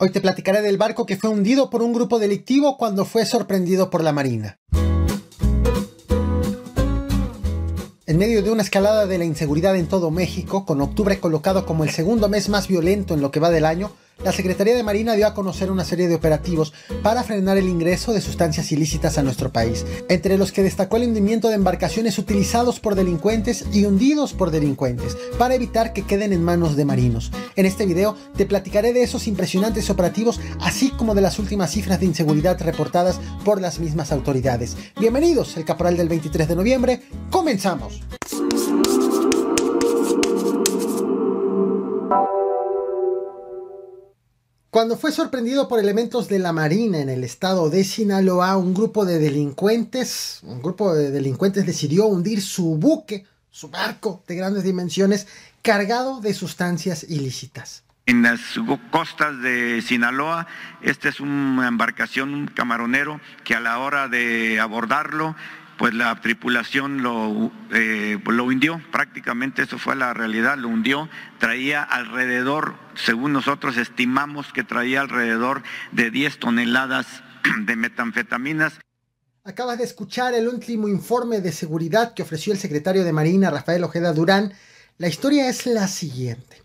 [0.00, 3.90] Hoy te platicaré del barco que fue hundido por un grupo delictivo cuando fue sorprendido
[3.90, 4.60] por la Marina.
[8.06, 11.82] En medio de una escalada de la inseguridad en todo México, con octubre colocado como
[11.82, 13.90] el segundo mes más violento en lo que va del año,
[14.24, 16.72] la Secretaría de Marina dio a conocer una serie de operativos
[17.02, 21.04] para frenar el ingreso de sustancias ilícitas a nuestro país, entre los que destacó el
[21.04, 26.42] hundimiento de embarcaciones utilizados por delincuentes y hundidos por delincuentes, para evitar que queden en
[26.42, 27.30] manos de marinos.
[27.56, 32.00] En este video te platicaré de esos impresionantes operativos, así como de las últimas cifras
[32.00, 34.76] de inseguridad reportadas por las mismas autoridades.
[34.98, 38.07] Bienvenidos, el Caporal del 23 de noviembre, comenzamos.
[44.78, 49.04] Cuando fue sorprendido por elementos de la Marina en el estado de Sinaloa, un grupo
[49.04, 55.26] de delincuentes, un grupo de delincuentes decidió hundir su buque, su barco de grandes dimensiones,
[55.62, 57.82] cargado de sustancias ilícitas.
[58.06, 58.38] En las
[58.92, 60.46] costas de Sinaloa,
[60.80, 65.34] esta es una embarcación, un camaronero, que a la hora de abordarlo
[65.78, 71.82] pues la tripulación lo, eh, lo hundió, prácticamente eso fue la realidad, lo hundió, traía
[71.82, 75.62] alrededor, según nosotros estimamos que traía alrededor
[75.92, 77.06] de 10 toneladas
[77.60, 78.80] de metanfetaminas.
[79.44, 83.84] Acabas de escuchar el último informe de seguridad que ofreció el secretario de Marina, Rafael
[83.84, 84.52] Ojeda Durán.
[84.98, 86.62] La historia es la siguiente.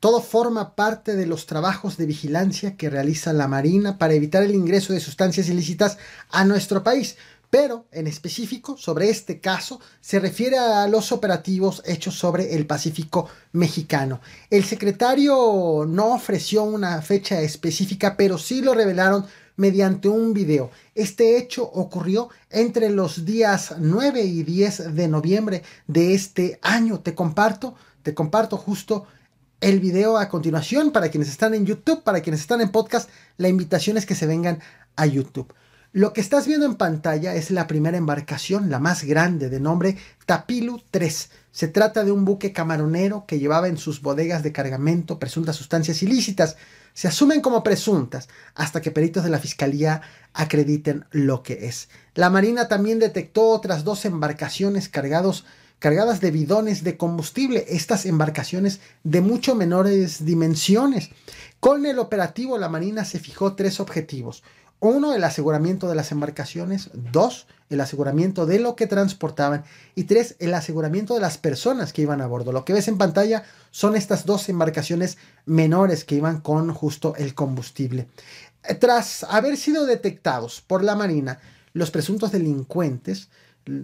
[0.00, 4.54] Todo forma parte de los trabajos de vigilancia que realiza la Marina para evitar el
[4.54, 5.98] ingreso de sustancias ilícitas
[6.30, 7.16] a nuestro país
[7.50, 13.28] pero en específico sobre este caso se refiere a los operativos hechos sobre el Pacífico
[13.52, 14.20] mexicano.
[14.50, 20.70] El secretario no ofreció una fecha específica, pero sí lo revelaron mediante un video.
[20.94, 27.00] Este hecho ocurrió entre los días 9 y 10 de noviembre de este año.
[27.00, 29.06] Te comparto, te comparto justo
[29.60, 33.08] el video a continuación para quienes están en YouTube, para quienes están en podcast,
[33.38, 34.60] la invitación es que se vengan
[34.96, 35.52] a YouTube.
[35.94, 39.96] Lo que estás viendo en pantalla es la primera embarcación, la más grande, de nombre
[40.26, 41.30] Tapilu 3.
[41.52, 46.02] Se trata de un buque camaronero que llevaba en sus bodegas de cargamento presuntas sustancias
[46.02, 46.56] ilícitas.
[46.94, 50.02] Se asumen como presuntas hasta que peritos de la fiscalía
[50.32, 51.88] acrediten lo que es.
[52.16, 55.44] La Marina también detectó otras dos embarcaciones cargados,
[55.78, 61.10] cargadas de bidones de combustible, estas embarcaciones de mucho menores dimensiones.
[61.60, 64.42] Con el operativo la Marina se fijó tres objetivos.
[64.80, 66.90] Uno, el aseguramiento de las embarcaciones.
[66.92, 69.64] Dos, el aseguramiento de lo que transportaban.
[69.94, 72.52] Y tres, el aseguramiento de las personas que iban a bordo.
[72.52, 77.34] Lo que ves en pantalla son estas dos embarcaciones menores que iban con justo el
[77.34, 78.08] combustible.
[78.78, 81.40] Tras haber sido detectados por la Marina,
[81.72, 83.28] los presuntos delincuentes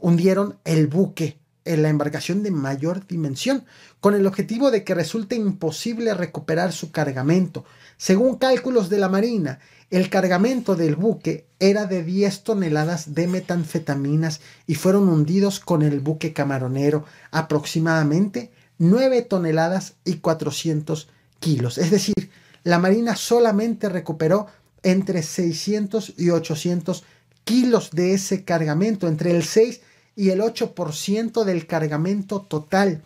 [0.00, 3.64] hundieron el buque en la embarcación de mayor dimensión,
[4.00, 7.64] con el objetivo de que resulte imposible recuperar su cargamento.
[7.96, 14.40] Según cálculos de la Marina, el cargamento del buque era de 10 toneladas de metanfetaminas
[14.66, 21.08] y fueron hundidos con el buque camaronero aproximadamente 9 toneladas y 400
[21.38, 21.78] kilos.
[21.78, 22.30] Es decir,
[22.64, 24.46] la Marina solamente recuperó
[24.82, 27.04] entre 600 y 800
[27.44, 33.02] kilos de ese cargamento, entre el 6 y el 8% del cargamento total.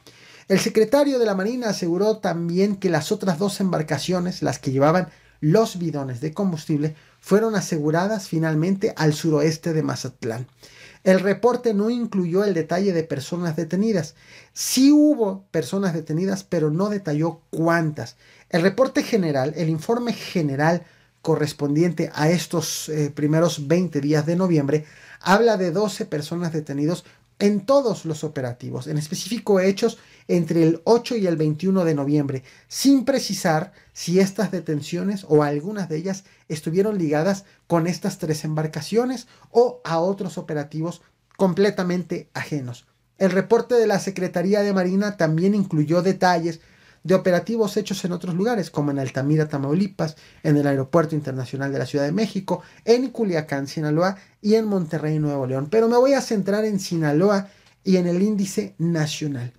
[0.49, 5.09] El secretario de la Marina aseguró también que las otras dos embarcaciones, las que llevaban
[5.41, 10.47] los bidones de combustible fueron aseguradas finalmente al suroeste de Mazatlán.
[11.05, 14.15] El reporte no incluyó el detalle de personas detenidas.
[14.53, 18.17] Sí hubo personas detenidas, pero no detalló cuántas.
[18.51, 20.85] El reporte general, el informe general
[21.27, 24.85] correspondiente a estos eh, primeros 20 días de noviembre,
[25.21, 27.05] habla de 12 personas detenidos
[27.41, 29.99] en todos los operativos, en específico hechos
[30.29, 35.89] entre el 8 y el 21 de noviembre, sin precisar si estas detenciones o algunas
[35.89, 41.03] de ellas estuvieron ligadas con estas tres embarcaciones o a otros operativos
[41.37, 42.87] completamente ajenos.
[43.19, 46.61] El reporte de la Secretaría de Marina también incluyó detalles
[47.07, 51.79] de operativos hechos en otros lugares, como en Altamira, Tamaulipas, en el Aeropuerto Internacional de
[51.79, 55.69] la Ciudad de México, en Culiacán, Sinaloa y en Monterrey, Nuevo León.
[55.71, 57.49] Pero me voy a centrar en Sinaloa
[57.85, 59.53] y en el índice nacional.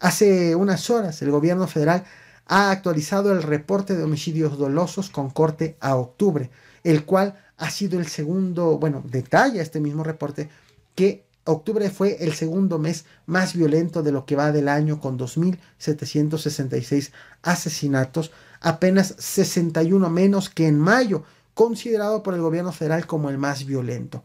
[0.00, 2.04] Hace unas horas el gobierno federal
[2.46, 6.50] ha actualizado el reporte de homicidios dolosos con corte a octubre,
[6.82, 10.48] el cual ha sido el segundo, bueno, detalla este mismo reporte
[10.94, 15.18] que octubre fue el segundo mes más violento de lo que va del año con
[15.18, 17.10] 2.766
[17.42, 23.64] asesinatos, apenas 61 menos que en mayo, considerado por el gobierno federal como el más
[23.64, 24.22] violento.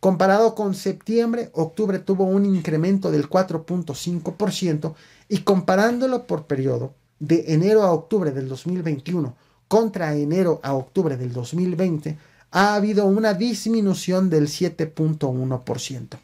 [0.00, 4.94] Comparado con septiembre, octubre tuvo un incremento del 4.5%
[5.28, 9.34] y comparándolo por periodo de enero a octubre del 2021
[9.66, 12.16] contra enero a octubre del 2020,
[12.50, 16.18] ha habido una disminución del 7.1%.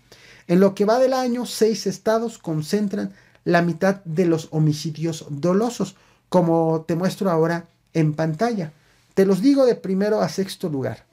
[0.46, 3.12] En lo que va del año, seis estados concentran
[3.44, 5.96] la mitad de los homicidios dolosos,
[6.28, 8.72] como te muestro ahora en pantalla.
[9.14, 11.06] Te los digo de primero a sexto lugar.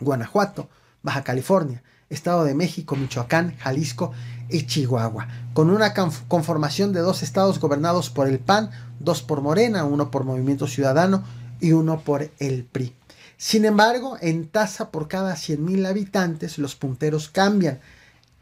[0.00, 0.68] Guanajuato,
[1.02, 4.12] Baja California, Estado de México, Michoacán, Jalisco
[4.48, 9.84] y Chihuahua, con una conformación de dos estados gobernados por el PAN, dos por Morena,
[9.84, 11.22] uno por Movimiento Ciudadano
[11.60, 12.94] y uno por el PRI.
[13.36, 17.78] Sin embargo, en tasa por cada 100.000 habitantes, los punteros cambian.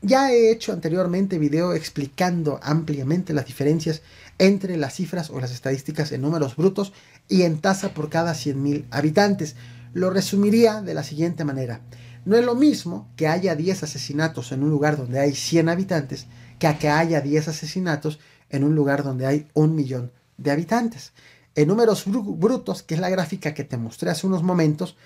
[0.03, 4.03] Ya he hecho anteriormente video explicando ampliamente las diferencias
[4.39, 6.93] entre las cifras o las estadísticas en números brutos
[7.29, 9.57] y en tasa por cada 100.000 habitantes.
[9.95, 11.81] Lo resumiría de la siguiente manera.
[12.27, 16.27] No es lo mismo que haya 10 asesinatos en un lugar donde hay 100 habitantes
[16.59, 18.19] que a que haya 10 asesinatos
[18.51, 21.13] en un lugar donde hay un millón de habitantes.
[21.55, 24.97] En números brutos, que es la gráfica que te mostré hace unos momentos,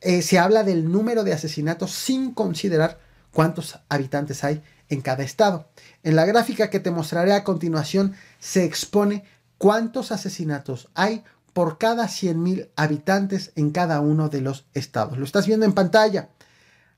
[0.00, 3.00] eh, se habla del número de asesinatos sin considerar
[3.32, 5.68] cuántos habitantes hay en cada estado.
[6.02, 9.24] En la gráfica que te mostraré a continuación se expone
[9.58, 15.18] cuántos asesinatos hay por cada 100.000 habitantes en cada uno de los estados.
[15.18, 16.28] Lo estás viendo en pantalla.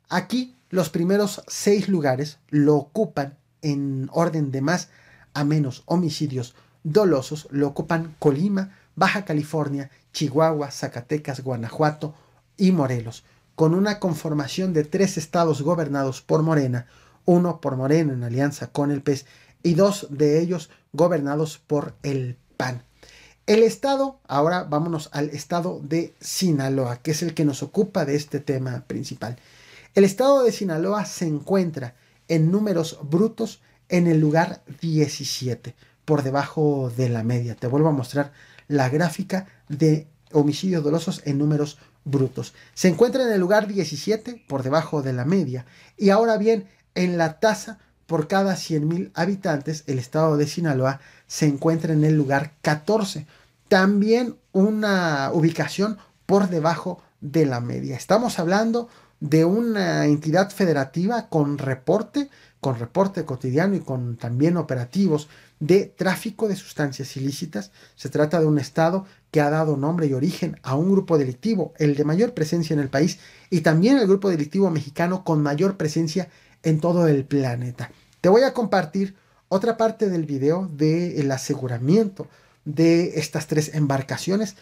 [0.08, 4.88] Aquí los primeros seis lugares lo ocupan en orden de más
[5.34, 12.14] a menos homicidios dolosos, lo ocupan Colima, Baja California, Chihuahua, Zacatecas, Guanajuato
[12.56, 13.24] y Morelos,
[13.60, 16.86] con una conformación de tres estados gobernados por Morena,
[17.26, 19.26] uno por Morena en alianza con el PES
[19.62, 22.84] y dos de ellos gobernados por el PAN.
[23.44, 28.16] El estado, ahora vámonos al estado de Sinaloa, que es el que nos ocupa de
[28.16, 29.36] este tema principal.
[29.94, 31.96] El estado de Sinaloa se encuentra
[32.28, 33.60] en números brutos
[33.90, 35.74] en el lugar 17,
[36.06, 37.56] por debajo de la media.
[37.56, 38.32] Te vuelvo a mostrar
[38.68, 42.54] la gráfica de homicidios dolosos en números brutos.
[42.74, 45.66] Se encuentra en el lugar 17, por debajo de la media.
[45.96, 51.46] Y ahora bien, en la tasa por cada 100.000 habitantes, el estado de Sinaloa se
[51.46, 53.26] encuentra en el lugar 14.
[53.68, 57.96] También una ubicación por debajo de la media.
[57.96, 58.88] Estamos hablando
[59.20, 65.28] de una entidad federativa con reporte, con reporte cotidiano y con también operativos
[65.60, 67.70] de tráfico de sustancias ilícitas.
[67.94, 71.74] Se trata de un Estado que ha dado nombre y origen a un grupo delictivo,
[71.78, 73.18] el de mayor presencia en el país,
[73.50, 76.28] y también el grupo delictivo mexicano con mayor presencia
[76.62, 77.90] en todo el planeta.
[78.20, 79.14] Te voy a compartir
[79.48, 82.28] otra parte del video del aseguramiento
[82.64, 84.56] de estas tres embarcaciones,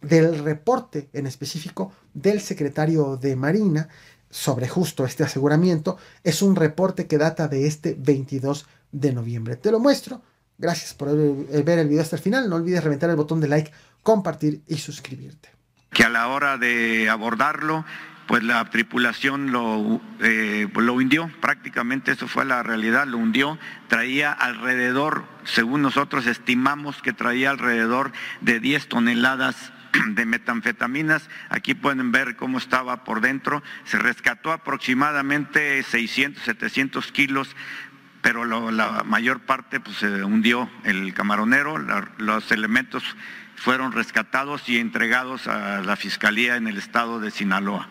[0.00, 3.88] del reporte en específico del secretario de Marina
[4.30, 5.96] sobre justo este aseguramiento.
[6.22, 9.56] Es un reporte que data de este 22 de noviembre.
[9.56, 10.22] Te lo muestro
[10.58, 12.48] Gracias por ver el video hasta el final.
[12.48, 13.72] No olvides reventar el botón de like,
[14.02, 15.50] compartir y suscribirte.
[15.90, 17.84] Que a la hora de abordarlo,
[18.26, 23.58] pues la tripulación lo, eh, lo hundió, prácticamente eso fue la realidad, lo hundió,
[23.88, 29.72] traía alrededor, según nosotros estimamos que traía alrededor de 10 toneladas
[30.08, 31.28] de metanfetaminas.
[31.48, 33.62] Aquí pueden ver cómo estaba por dentro.
[33.84, 37.56] Se rescató aproximadamente 600, 700 kilos
[38.22, 41.78] pero la mayor parte pues, se hundió el camaronero,
[42.18, 43.04] los elementos
[43.54, 47.88] fueron rescatados y entregados a la Fiscalía en el estado de Sinaloa.